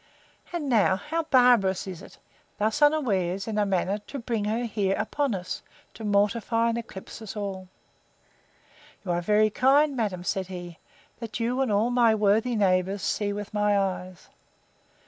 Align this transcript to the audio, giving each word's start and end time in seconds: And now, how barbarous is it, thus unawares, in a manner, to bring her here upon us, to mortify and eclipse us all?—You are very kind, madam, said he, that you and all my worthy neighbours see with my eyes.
And 0.51 0.67
now, 0.67 0.95
how 0.95 1.21
barbarous 1.29 1.85
is 1.85 2.01
it, 2.01 2.17
thus 2.57 2.81
unawares, 2.81 3.47
in 3.47 3.59
a 3.59 3.67
manner, 3.67 3.99
to 3.99 4.17
bring 4.17 4.45
her 4.45 4.63
here 4.65 4.95
upon 4.97 5.35
us, 5.35 5.61
to 5.93 6.03
mortify 6.03 6.69
and 6.69 6.77
eclipse 6.79 7.21
us 7.21 7.35
all?—You 7.35 9.11
are 9.11 9.21
very 9.21 9.51
kind, 9.51 9.95
madam, 9.95 10.23
said 10.23 10.47
he, 10.47 10.79
that 11.19 11.39
you 11.39 11.61
and 11.61 11.71
all 11.71 11.91
my 11.91 12.15
worthy 12.15 12.55
neighbours 12.55 13.03
see 13.03 13.31
with 13.31 13.53
my 13.53 13.77
eyes. 13.77 14.29